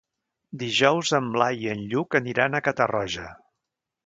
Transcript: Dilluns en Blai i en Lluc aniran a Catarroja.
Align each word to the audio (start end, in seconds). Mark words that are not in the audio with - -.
Dilluns 0.61 1.11
en 1.19 1.27
Blai 1.35 1.61
i 1.67 1.71
en 1.75 1.85
Lluc 1.93 2.19
aniran 2.21 2.57
a 2.57 2.63
Catarroja. 2.71 3.29